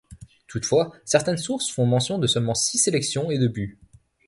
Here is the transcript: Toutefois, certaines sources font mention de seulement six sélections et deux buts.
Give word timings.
Toutefois, 0.47 0.93
certaines 1.05 1.37
sources 1.37 1.69
font 1.71 1.85
mention 1.85 2.17
de 2.17 2.25
seulement 2.25 2.55
six 2.55 2.79
sélections 2.79 3.29
et 3.29 3.37
deux 3.37 3.49
buts. 3.49 3.77